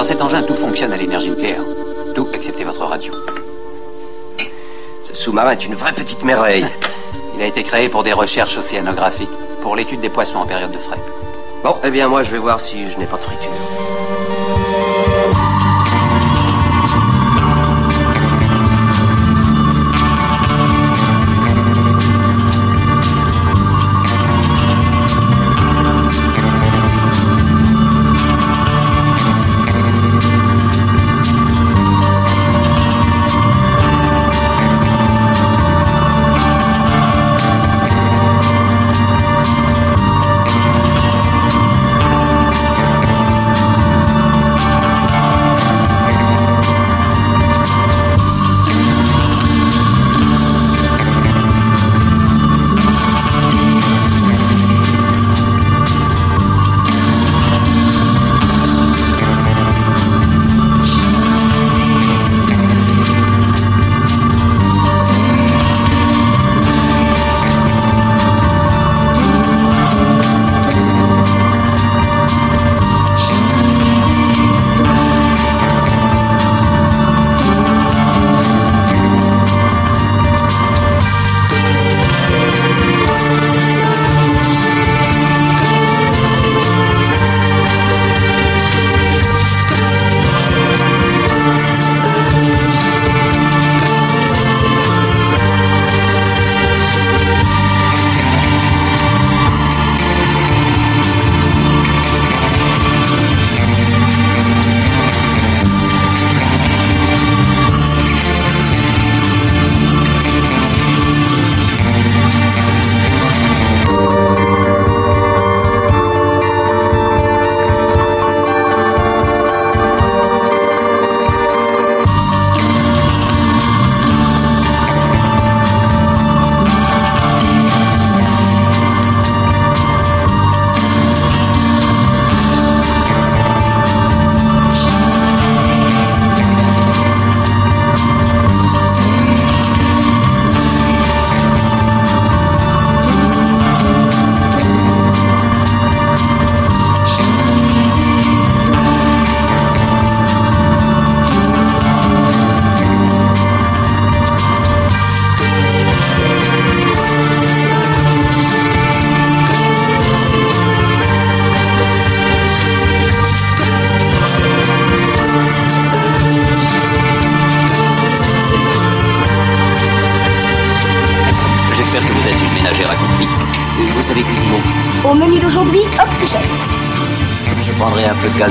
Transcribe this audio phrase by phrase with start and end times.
[0.00, 1.60] Dans cet engin, tout fonctionne à l'énergie nucléaire.
[2.14, 3.12] Tout excepté votre radio.
[5.02, 6.64] Ce sous-marin est une vraie petite merveille.
[7.36, 9.28] Il a été créé pour des recherches océanographiques,
[9.60, 10.96] pour l'étude des poissons en période de frais.
[11.62, 13.50] Bon, eh bien moi je vais voir si je n'ai pas de friture.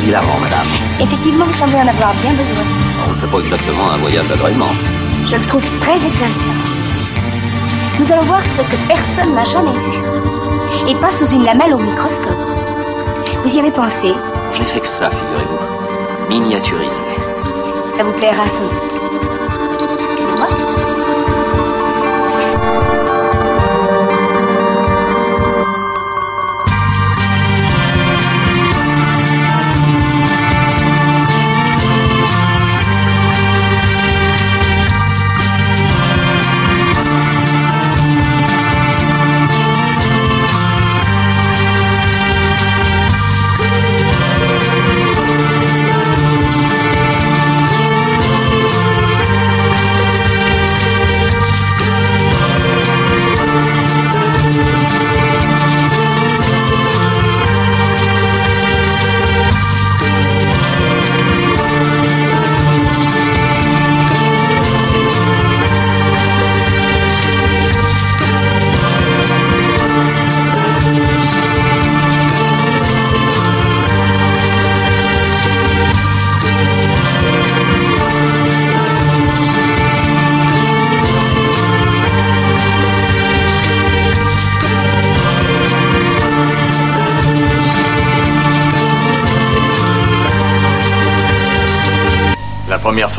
[0.05, 0.67] Hilarant, madame.
[0.99, 2.63] Effectivement, vous semblez en avoir bien besoin.
[3.05, 4.71] On ne fait pas exactement un voyage d'agrément.
[5.25, 6.53] Je le trouve très exaltant.
[7.99, 10.89] Nous allons voir ce que personne n'a jamais vu.
[10.89, 12.31] Et pas sous une lamelle au microscope.
[13.43, 14.13] Vous y avez pensé?
[14.53, 16.29] J'ai fait que ça, figurez-vous.
[16.29, 17.03] Miniaturisé.
[17.95, 18.97] Ça vous plaira sans doute.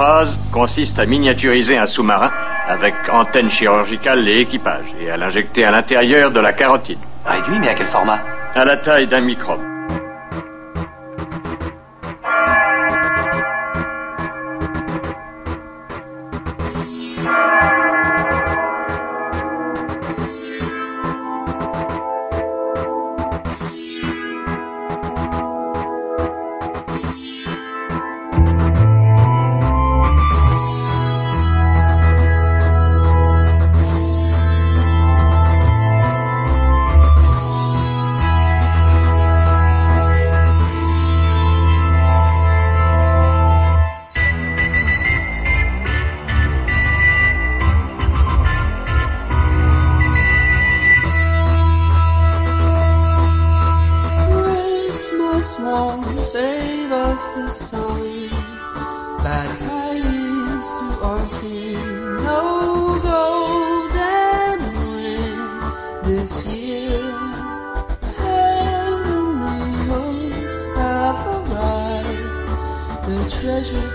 [0.00, 2.32] Phase consiste à miniaturiser un sous-marin
[2.67, 7.69] avec antenne chirurgicale et équipage et à l'injecter à l'intérieur de la carotide, Réduit, mais
[7.69, 8.20] à quel format?
[8.55, 9.69] À la taille d'un microbe.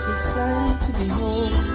[0.08, 1.65] a sight to behold.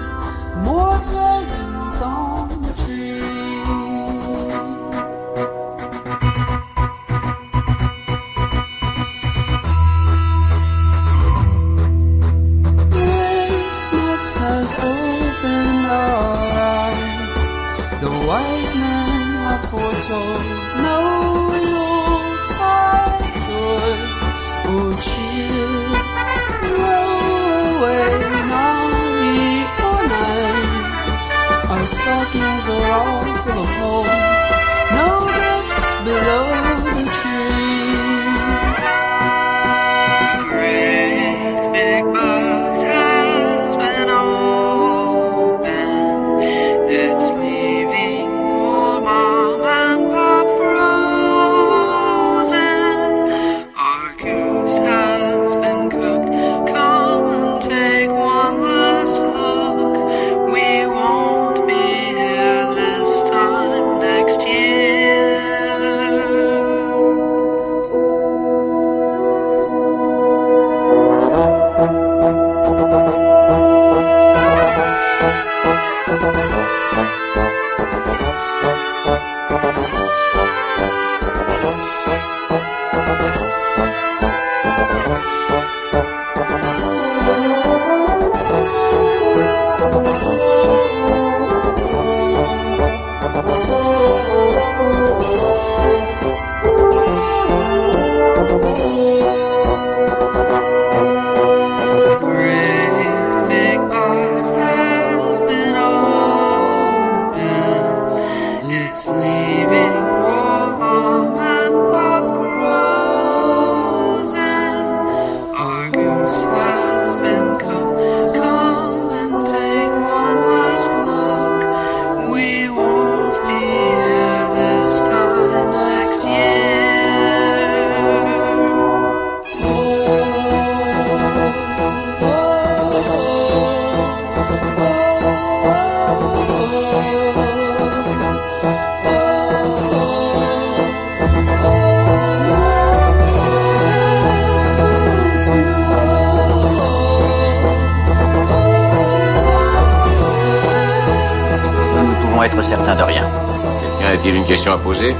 [154.70, 155.16] À poser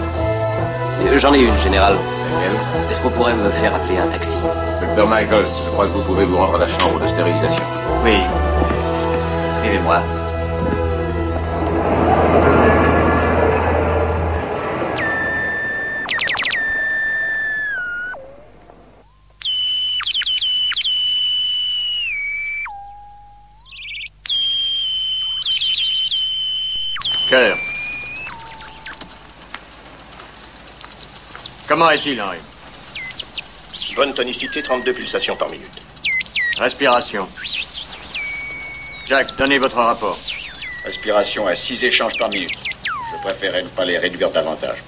[1.17, 1.97] J'en ai une, général.
[2.91, 4.37] Est-ce qu'on pourrait me faire appeler un taxi?
[4.81, 7.63] Docteur Michaels, je crois que vous pouvez vous rendre à la chambre de stérilisation.
[8.05, 8.19] Oui.
[9.61, 10.01] Suivez-moi.
[32.05, 32.39] Henri
[33.95, 35.71] Bonne tonicité, 32 pulsations par minute.
[36.59, 37.25] Respiration.
[39.07, 40.17] Jack, donnez votre rapport.
[40.85, 42.59] Respiration à 6 échanges par minute.
[43.13, 44.79] Je préférerais ne pas les réduire davantage.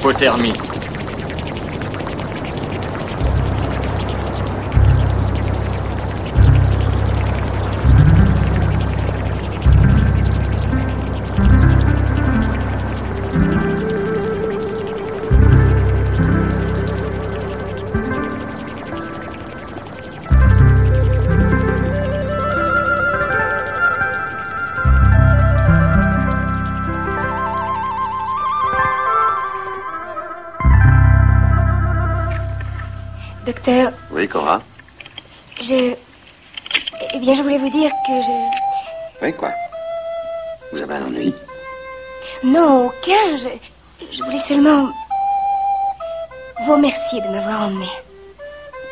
[0.00, 0.69] Hypothermie.
[44.50, 44.88] Seulement.
[46.66, 47.86] vous remercier de m'avoir emmené.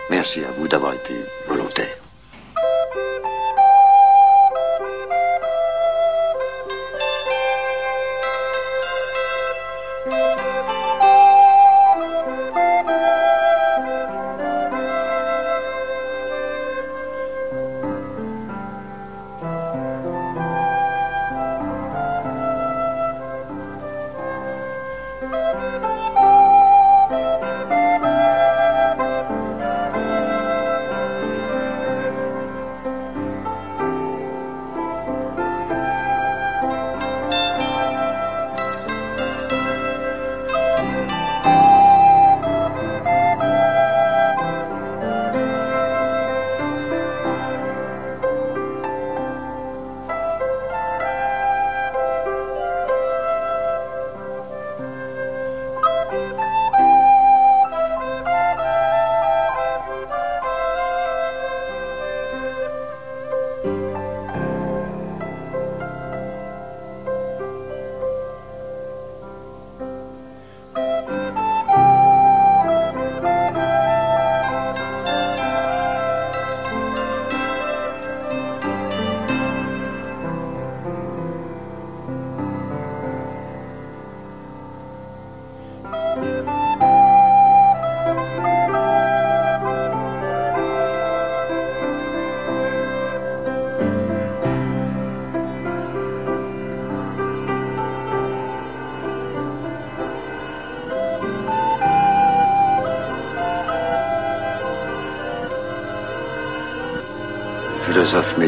[0.08, 1.14] Merci à vous d'avoir été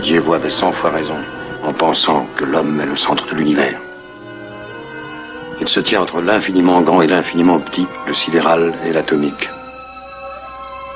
[0.00, 1.16] philosophes médiévaux avaient cent fois raison
[1.62, 3.78] en pensant que l'homme est le centre de l'univers.
[5.60, 9.50] Il se tient entre l'infiniment grand et l'infiniment petit, le sidéral et l'atomique.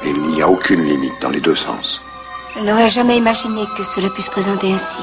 [0.05, 2.03] Et il n'y a aucune limite dans les deux sens.
[2.55, 5.03] Je n'aurais jamais imaginé que cela puisse se présenter ainsi.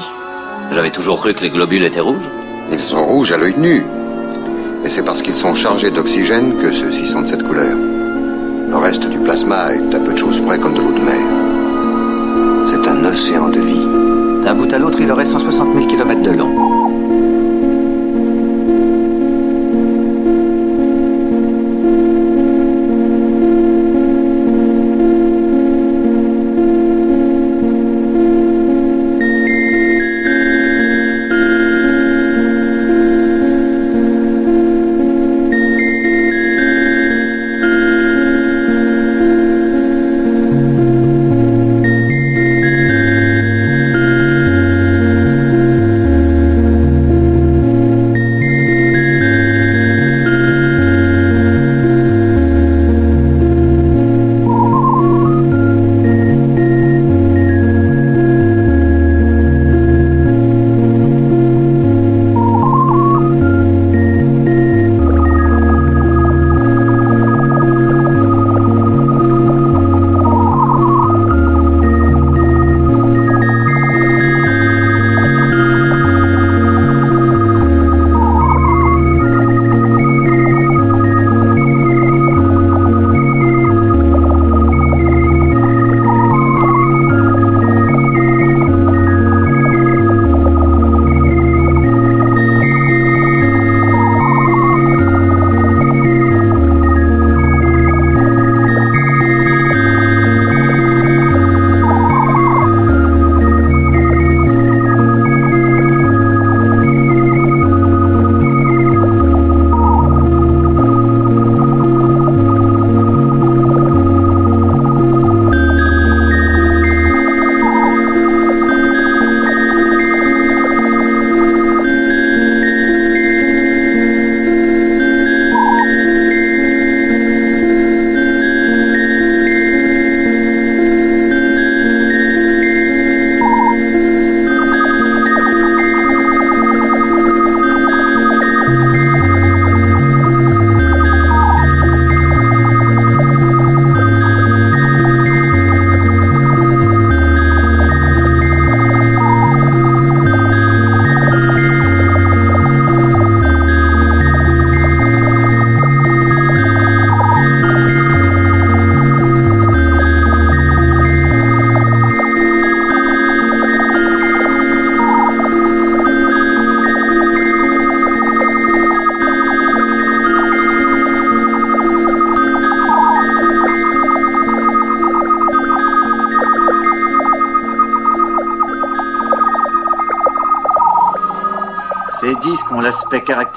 [0.72, 2.28] J'avais toujours cru que les globules étaient rouges.
[2.72, 3.84] Ils sont rouges à l'œil nu.
[4.84, 7.76] Et c'est parce qu'ils sont chargés d'oxygène que ceux-ci sont de cette couleur.
[8.68, 11.52] Le reste du plasma est à peu de choses près comme de l'eau de mer.
[12.66, 13.91] C'est un océan de vie.
[14.42, 16.81] D'un bout à l'autre, il aurait 160 000 km de long.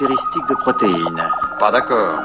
[0.08, 1.28] De protéines.
[1.58, 2.20] Pas d'accord.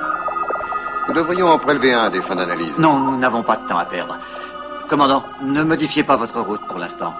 [1.07, 2.77] Nous devrions en prélever un des fins d'analyse.
[2.77, 4.17] Non, nous n'avons pas de temps à perdre.
[4.87, 7.13] Commandant, ne modifiez pas votre route pour l'instant.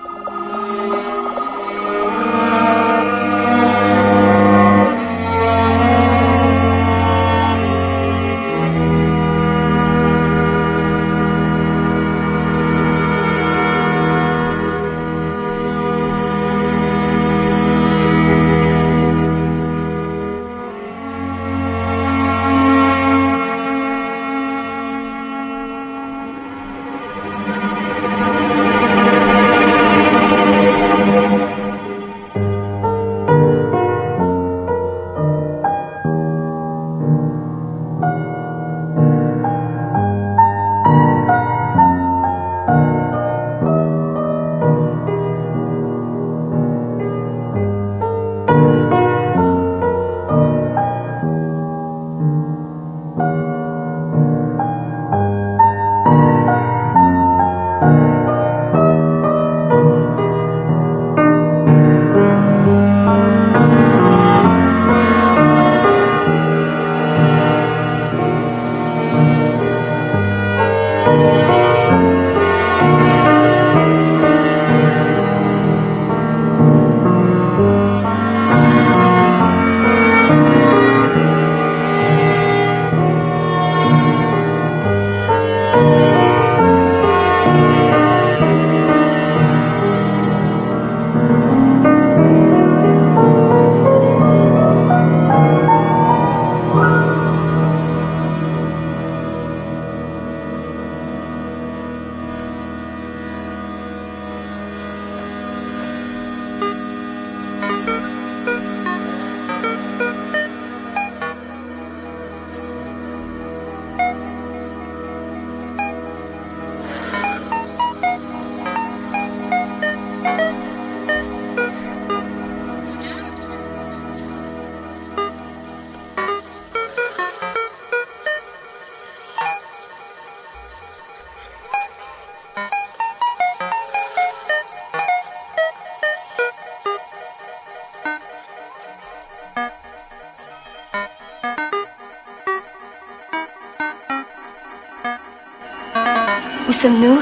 [146.82, 147.22] Sommes-nous?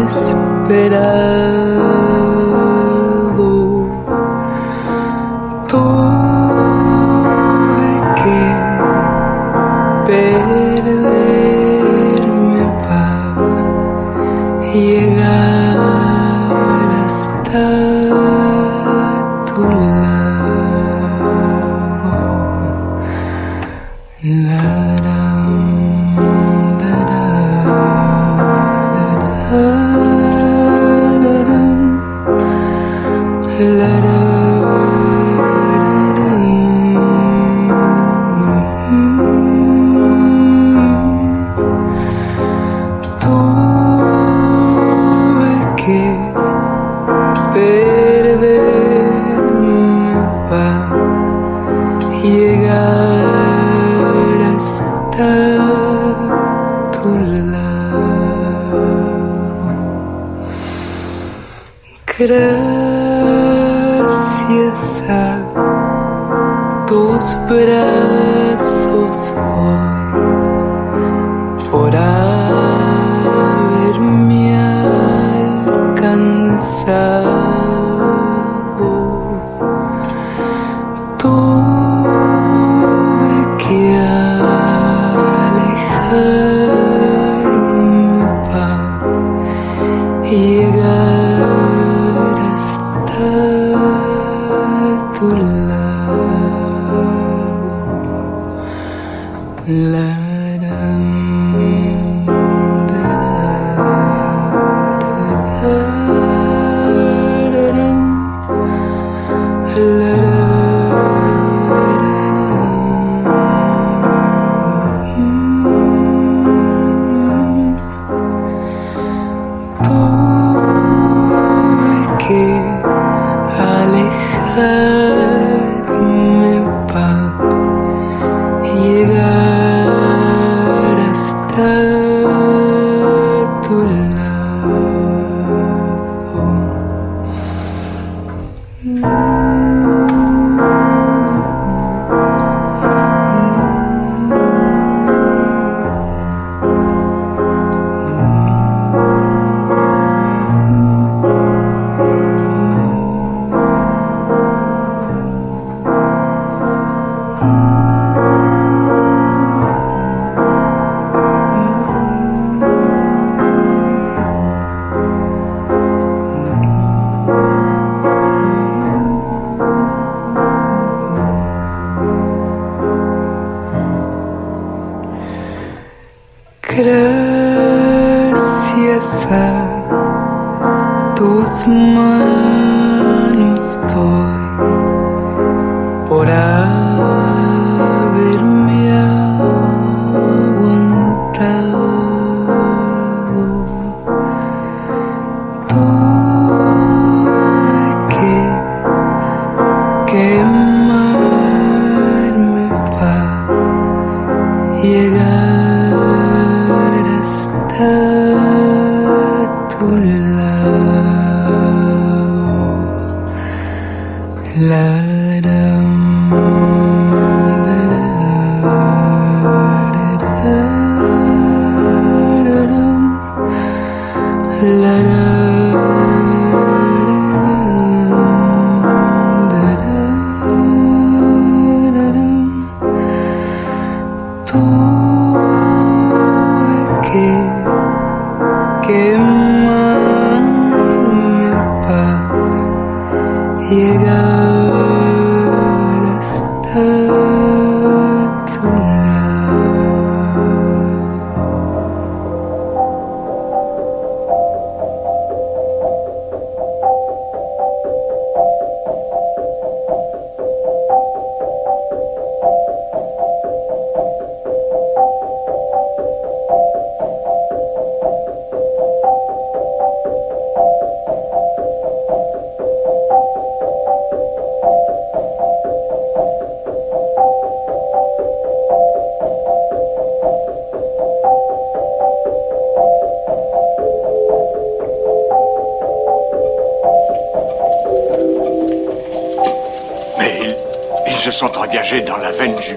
[0.06, 1.45] esperado.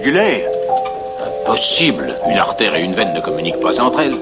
[0.00, 0.48] Jugulaire.
[1.42, 2.14] Impossible.
[2.30, 4.16] Une artère et une veine ne communiquent pas entre elles.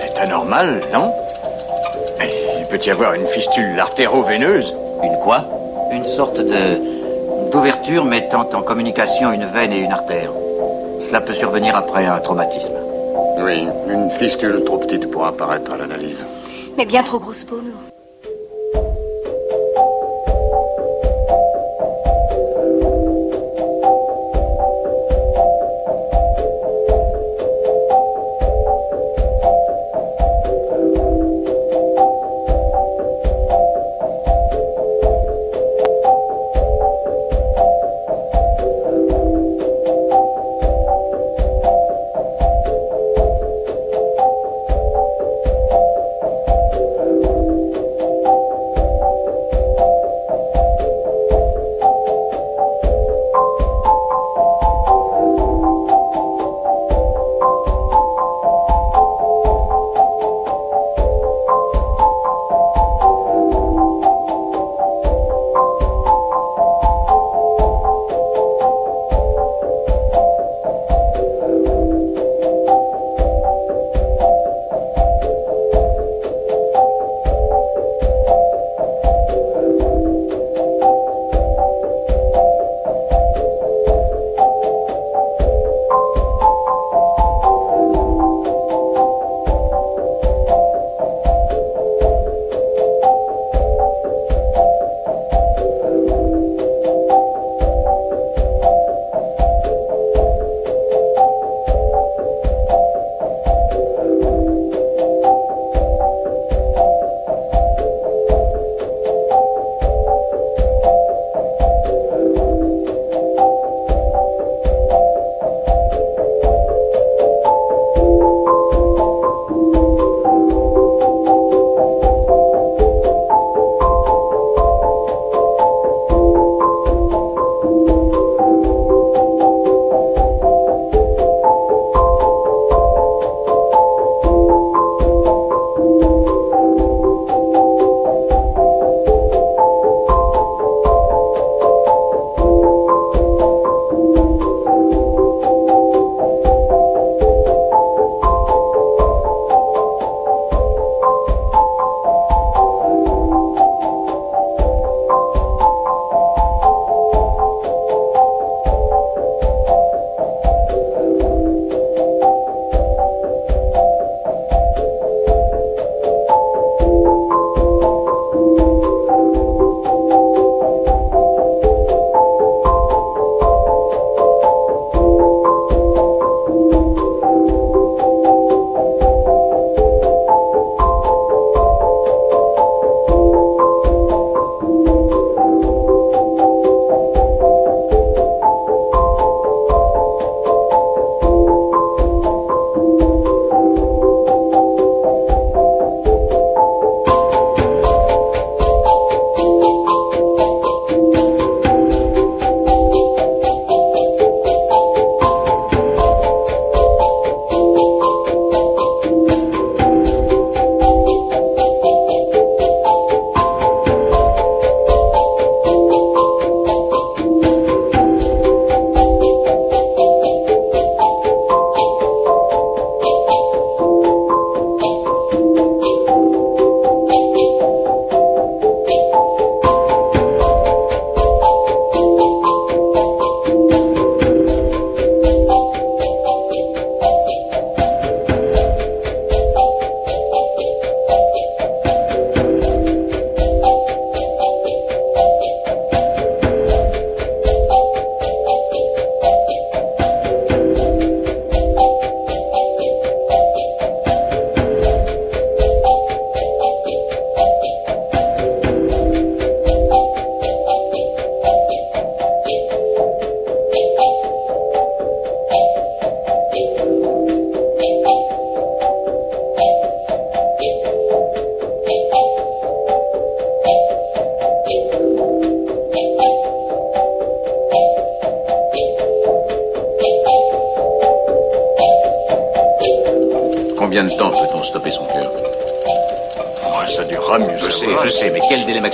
[0.00, 1.12] Elle est anormale, non?
[2.58, 4.74] Il peut y avoir une fistule artéro-veineuse.
[5.02, 5.44] Une quoi?
[5.92, 6.94] Une sorte de
[7.52, 10.30] d'ouverture mettant en communication une veine et une artère.
[10.98, 12.74] Cela peut survenir après un traumatisme.
[13.38, 16.26] Oui, une fistule trop petite pour apparaître à l'analyse.
[16.76, 17.93] Mais bien trop grosse pour nous.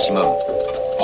[0.01, 0.33] Maximum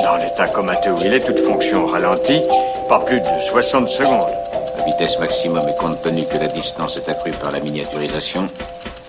[0.04, 2.42] Dans l'état comateux où il est, toute fonction ralentie,
[2.90, 4.34] pas plus de 60 secondes.
[4.76, 8.48] À vitesse maximum et compte tenu que la distance est accrue par la miniaturisation,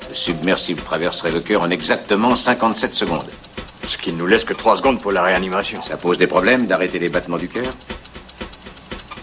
[0.06, 3.30] le submersible traverserait le cœur en exactement 57 secondes.
[3.86, 5.80] Ce qui ne nous laisse que 3 secondes pour la réanimation.
[5.80, 7.72] Ça pose des problèmes d'arrêter les battements du cœur?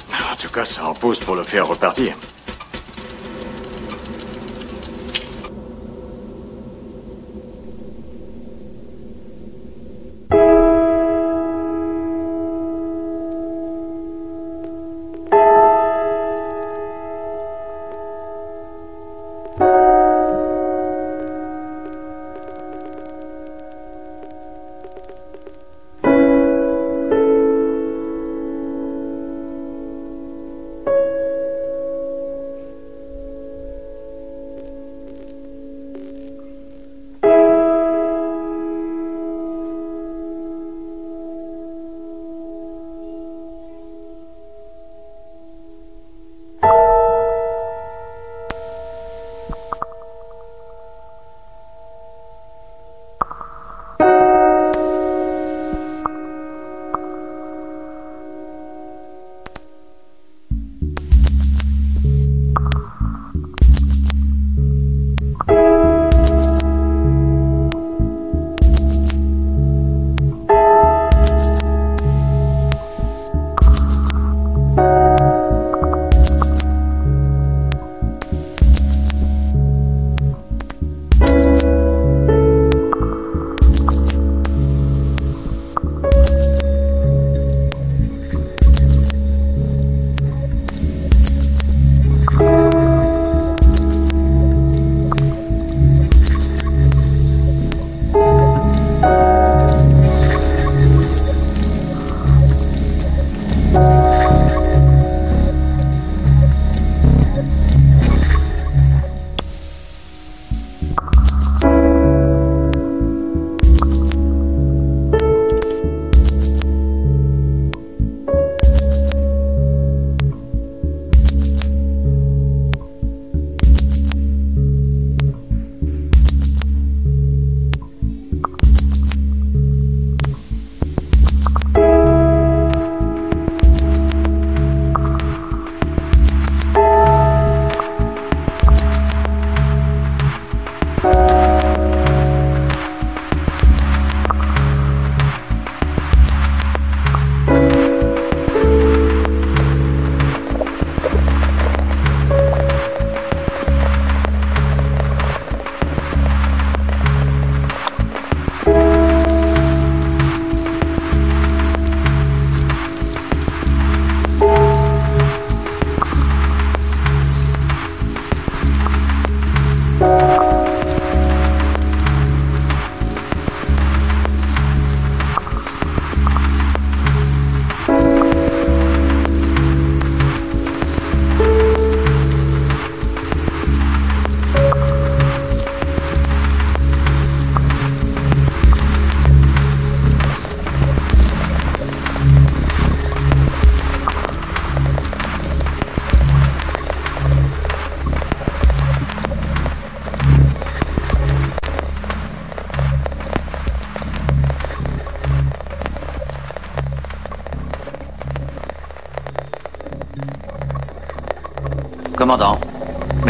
[0.10, 2.18] En tout cas, ça en pose pour le faire repartir.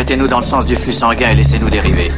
[0.05, 2.11] Mettez-nous dans le sens du flux sanguin et laissez-nous dériver.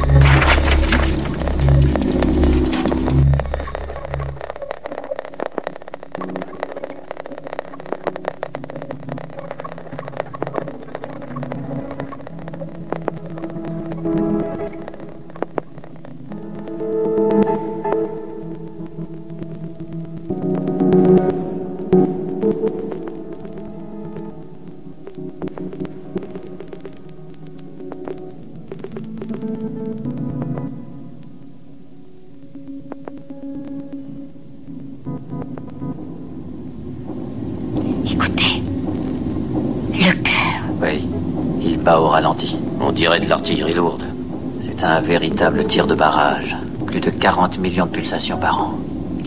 [45.68, 46.56] Tir de barrage.
[46.86, 48.78] Plus de 40 millions de pulsations par an.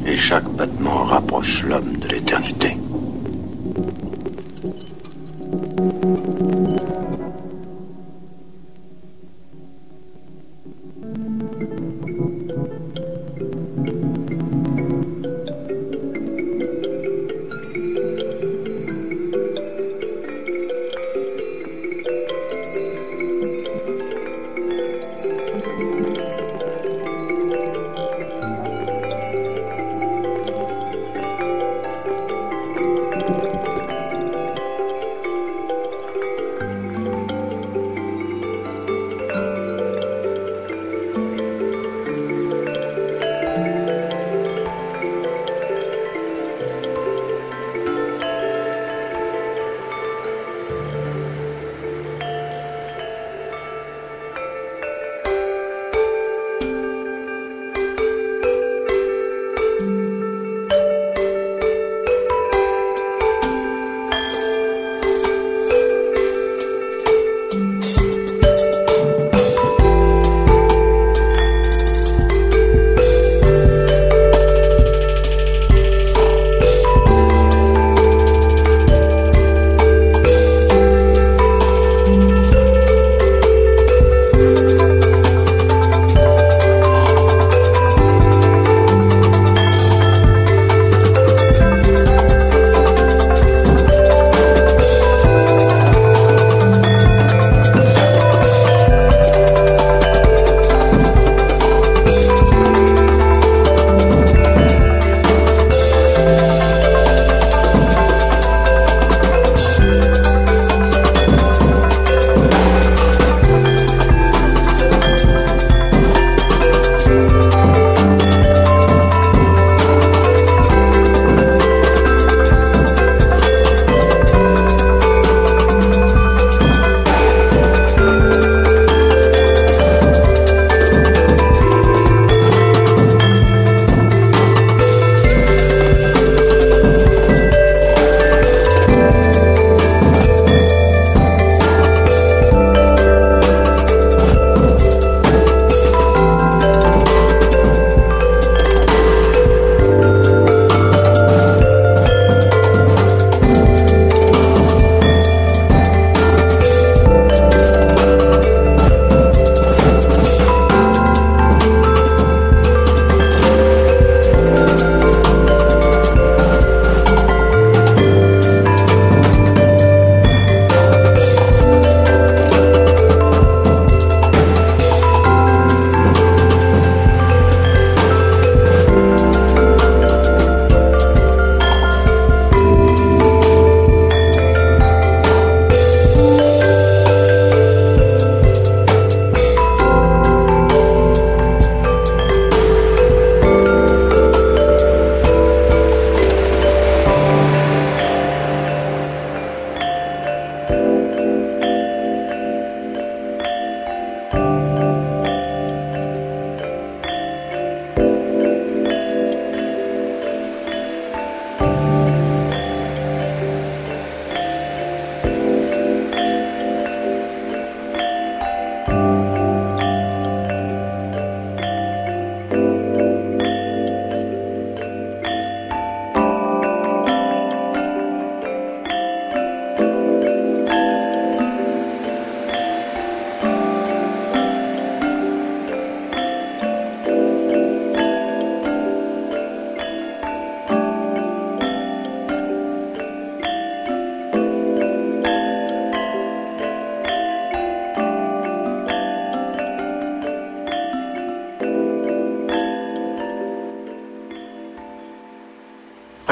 [0.06, 2.78] Et chaque battement rapproche l'homme de l'éternité.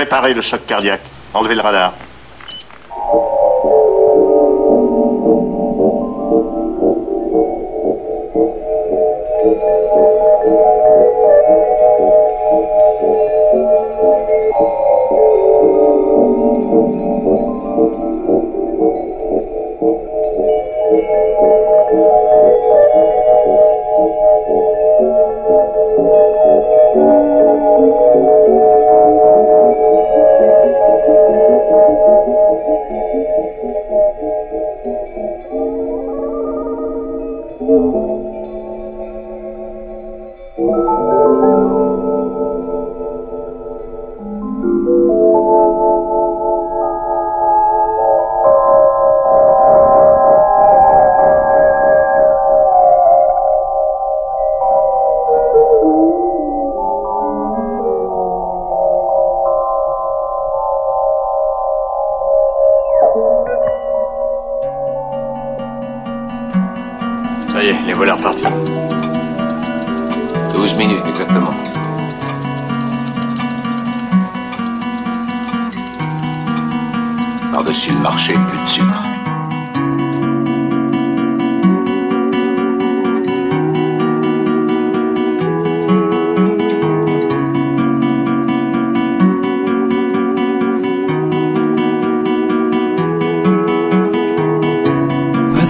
[0.10, 1.04] Préparez le choc cardiaque.
[1.36, 1.94] Enlevez le radar.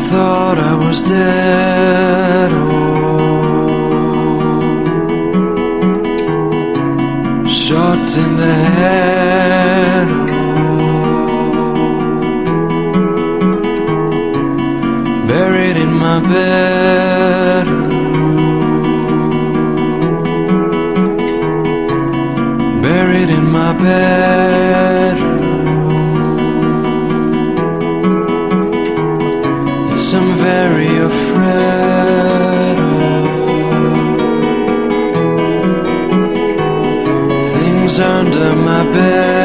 [0.09, 2.51] thought I was dead.
[2.51, 2.65] Oh,
[7.45, 10.07] shot in the head.
[10.09, 10.25] Oh,
[15.27, 17.67] buried in my bed.
[17.67, 17.81] Oh,
[22.81, 24.58] buried in my bed.
[38.93, 39.38] bed.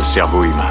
[0.00, 0.69] Le cerveau humain.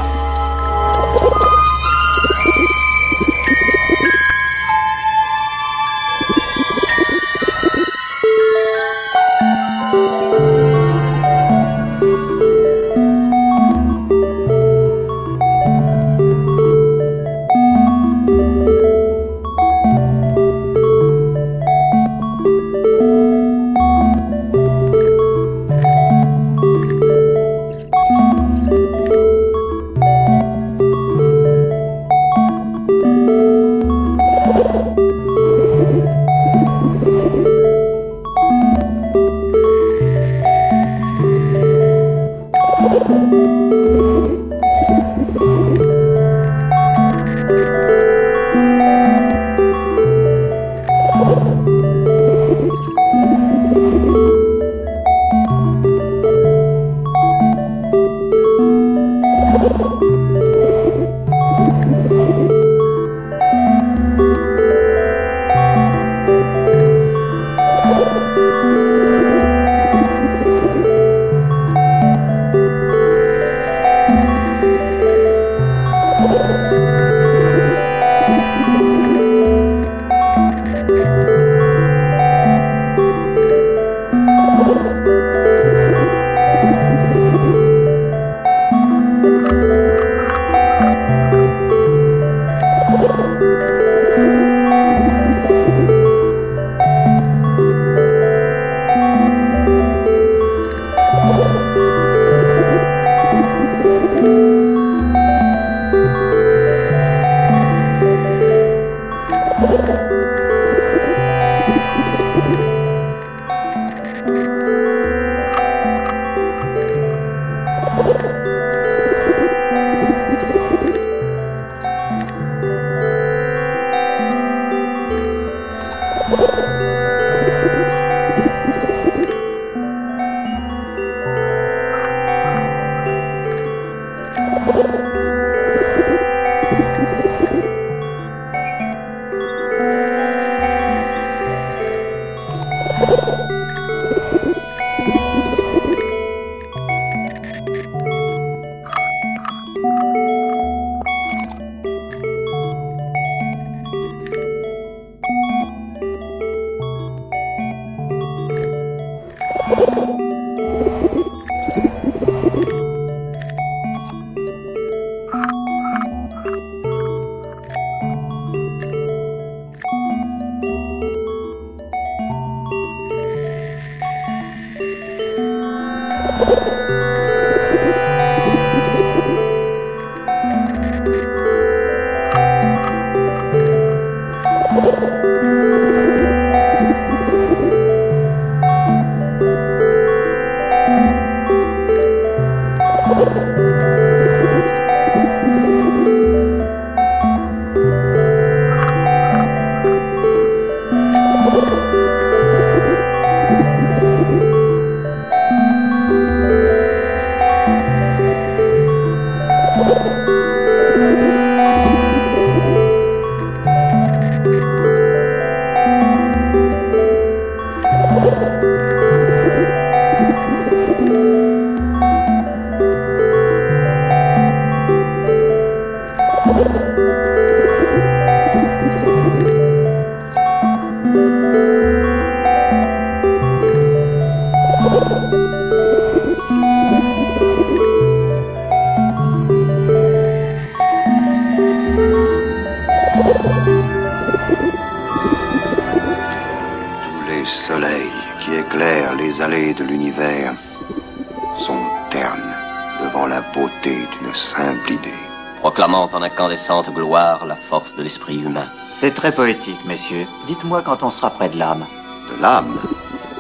[256.39, 258.67] Proclamant en incandescente gloire la force de l'esprit humain.
[258.89, 260.25] C'est très poétique, messieurs.
[260.47, 261.85] Dites-moi quand on sera près de l'âme.
[262.29, 262.79] De l'âme,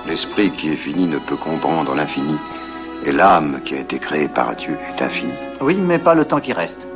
[0.05, 2.37] l'esprit qui est fini ne peut comprendre l'infini,
[3.05, 5.31] et l'âme qui a été créée par Dieu est infinie.
[5.61, 6.87] Oui, mais pas le temps qui reste.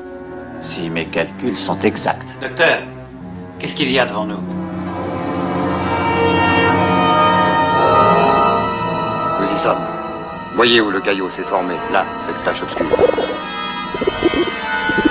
[0.59, 2.35] Si mes calculs sont exacts.
[2.41, 2.79] Docteur,
[3.59, 4.43] qu'est-ce qu'il y a devant nous?
[9.39, 9.85] Nous y sommes.
[10.55, 12.87] Voyez où le caillot s'est formé, là, cette tache obscure.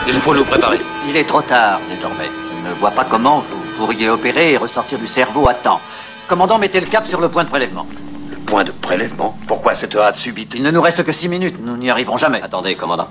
[0.09, 0.81] Il faut nous préparer.
[1.09, 2.29] Il est trop tard désormais.
[2.45, 5.81] Je ne vois pas comment vous pourriez opérer et ressortir du cerveau à temps.
[6.27, 7.87] Commandant, mettez le cap sur le point de prélèvement.
[8.31, 11.57] Le point de prélèvement Pourquoi cette hâte subite Il ne nous reste que six minutes.
[11.61, 12.43] Nous n'y arriverons jamais.
[12.43, 13.09] Attendez, commandant.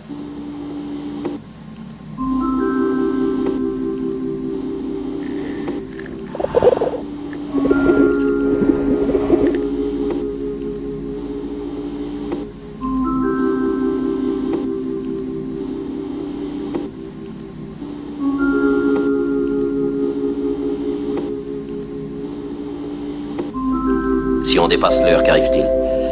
[24.44, 25.68] Si on dépasse l'heure, qu'arrive-t-il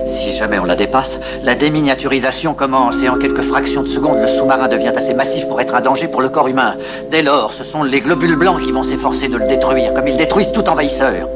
[0.08, 4.28] Si jamais on la dépasse, la déminiaturisation commence et en quelques fractions de secondes, le
[4.28, 6.76] sous-marin devient assez massif pour être un danger pour le corps humain.
[7.10, 10.18] Dès lors, ce sont les globules blancs qui vont s'efforcer de le détruire, comme ils
[10.18, 11.28] détruisent tout envahisseur.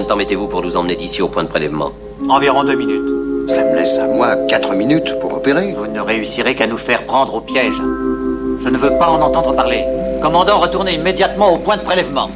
[0.00, 1.92] Combien de temps mettez-vous pour nous emmener d'ici au point de prélèvement
[2.28, 3.48] Environ deux minutes.
[3.48, 5.72] Cela me laisse à moi quatre minutes pour opérer.
[5.72, 7.76] Vous ne réussirez qu'à nous faire prendre au piège.
[8.60, 9.84] Je ne veux pas en entendre parler.
[10.22, 12.30] Commandant, retournez immédiatement au point de prélèvement.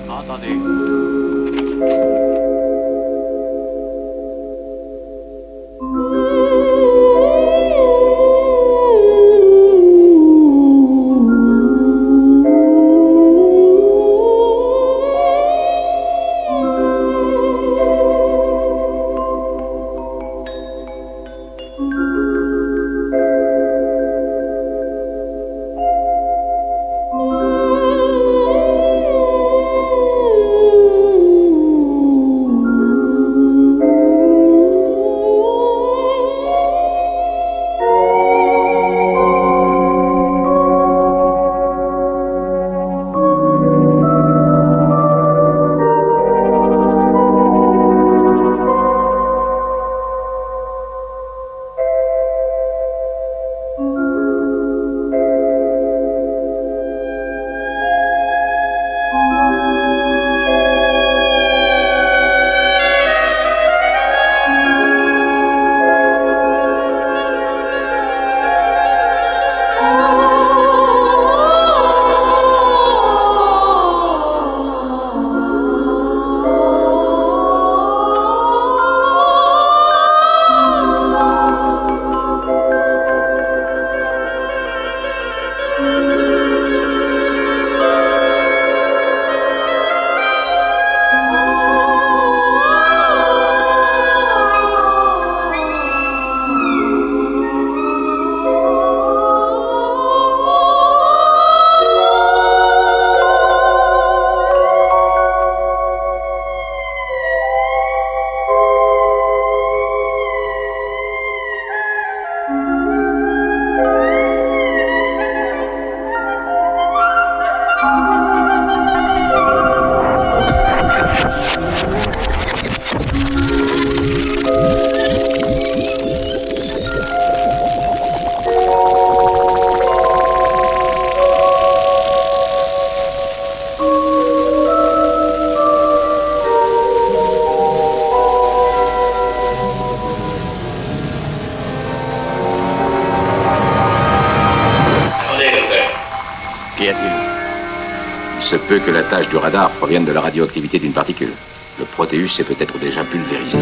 [149.05, 151.33] Tâche du radar provienne de la radioactivité d'une particule.
[151.79, 153.59] Le Proteus est peut-être déjà pulvérisé.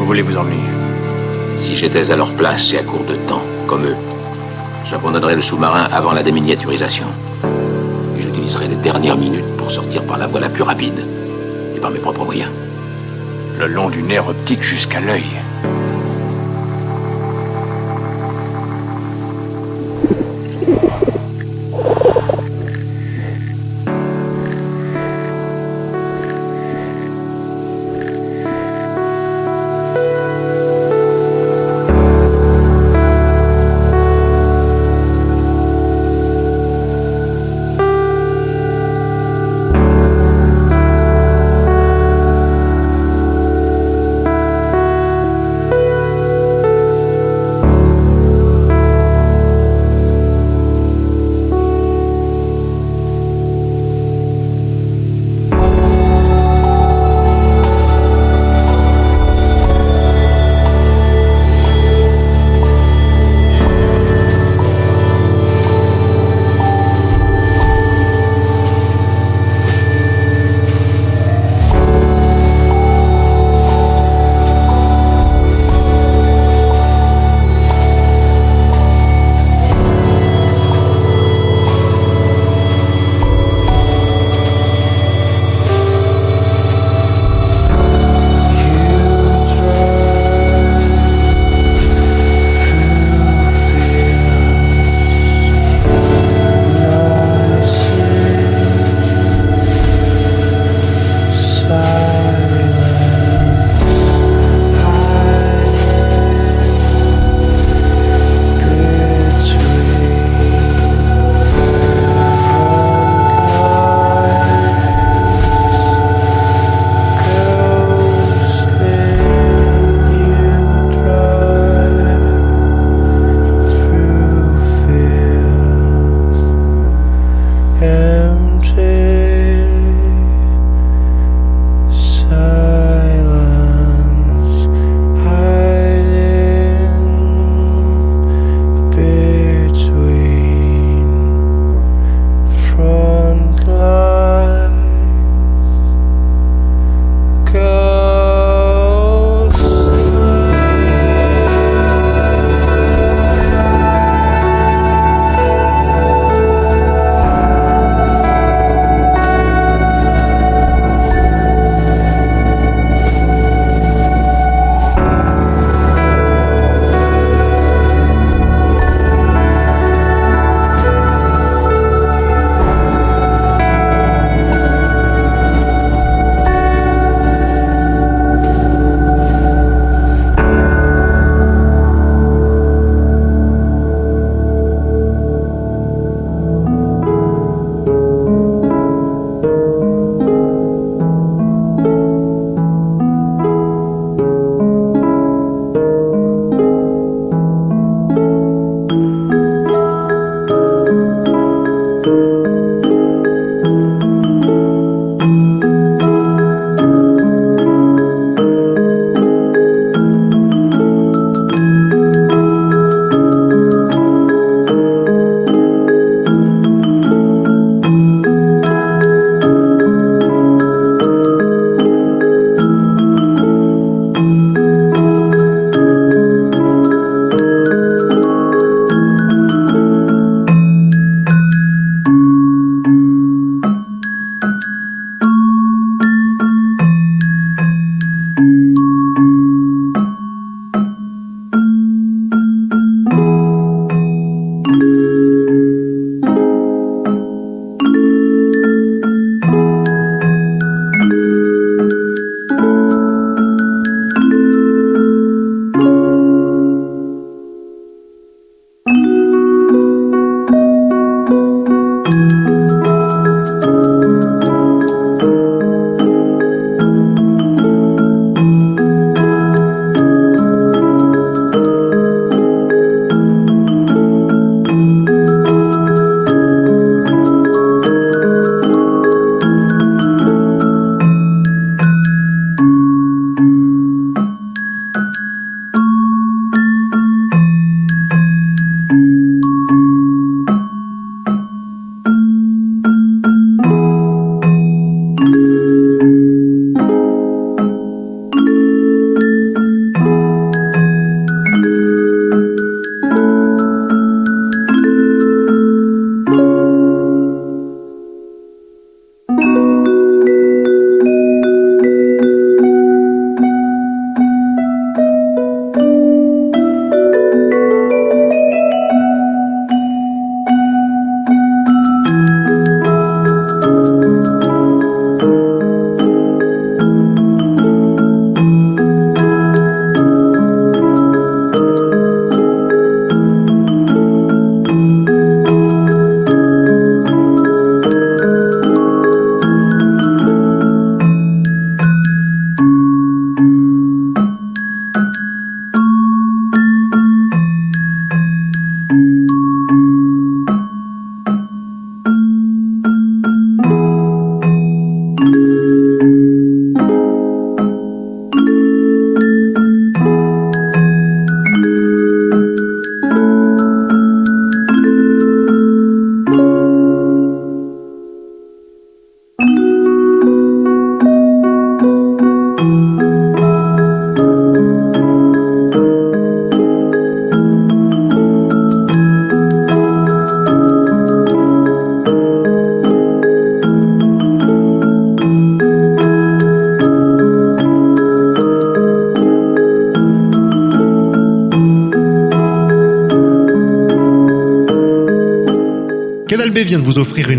[0.00, 0.64] Où voulez-vous en venir
[1.56, 3.96] Si j'étais à leur place et à court de temps, comme eux,
[4.84, 7.06] j'abandonnerais le sous-marin avant la déminiaturisation.
[8.18, 11.04] Et j'utiliserais les dernières minutes pour sortir par la voie la plus rapide
[11.74, 12.50] et par mes propres moyens.
[13.58, 15.26] Le long du nerf optique jusqu'à l'œil.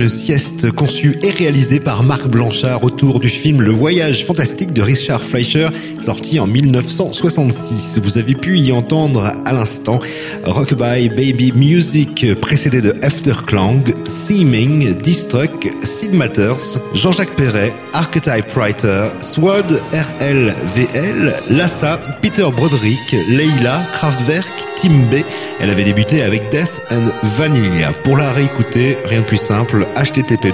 [0.08, 5.22] Sieste conçue et réalisée par Marc Blanchard autour du film Le Voyage fantastique de Richard
[5.22, 5.68] Fleischer,
[6.02, 8.00] sorti en 1966.
[8.04, 10.00] Vous avez pu y entendre à l'instant
[10.44, 19.82] Rockabye Baby Music, précédé de Afterclang, Seeming, Distruck, Sid Matters, Jean-Jacques Perret, Archetype Writer, Swad,
[19.92, 25.24] RLVL, Lassa, Peter Broderick, Leila, Kraftwerk, Tim B.
[25.60, 27.92] Elle avait débuté avec Death and Vanilla.
[28.04, 30.54] Pour la réécouter, rien de plus simple, http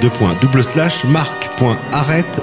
[1.05, 2.41] marc.arrête,